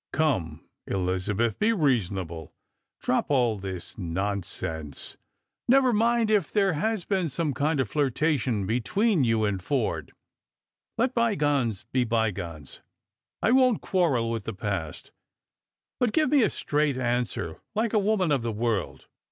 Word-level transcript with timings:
Come, 0.11 0.61
Elizabeth, 0.87 1.59
be 1.59 1.73
reasonable; 1.73 2.55
drop 3.01 3.29
all 3.29 3.59
this 3.59 3.99
nonsense. 3.99 5.15
Never 5.67 5.93
mind 5.93 6.31
if 6.31 6.51
there 6.51 6.73
has 6.73 7.05
been 7.05 7.29
some 7.29 7.53
kind 7.53 7.79
of 7.79 7.87
flirtation 7.87 8.65
between 8.65 9.23
you 9.23 9.45
and 9.45 9.61
Forde; 9.61 10.11
let 10.97 11.13
bygones 11.13 11.85
be 11.91 12.03
byc^ones; 12.03 12.79
I 13.43 13.51
won't 13.51 13.83
quarrel 13.83 14.31
with 14.31 14.45
the 14.45 14.55
past. 14.55 15.11
But 15.99 16.13
give 16.13 16.31
me 16.31 16.41
a 16.41 16.49
straight 16.49 16.97
answer, 16.97 17.61
like 17.75 17.93
a 17.93 17.99
woman 17.99 18.31
of 18.31 18.41
the 18.41 18.51
world. 18.51 19.07